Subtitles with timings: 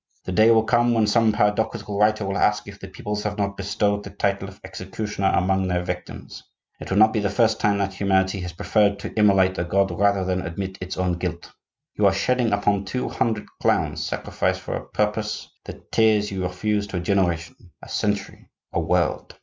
[0.25, 3.55] The day will come when some paradoxical writer will ask if the peoples have not
[3.55, 6.41] bestowed the title of executioner among their victims.
[6.79, 9.91] It will not be the first time that humanity has preferred to immolate a god
[9.91, 11.51] rather than admit its own guilt.
[11.93, 16.87] You are shedding upon two hundred clowns, sacrificed for a purpose, the tears you refuse
[16.87, 19.35] to a generation, a century, a world!